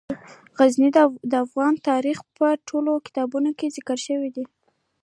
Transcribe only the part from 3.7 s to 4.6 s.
ذکر شوی دی.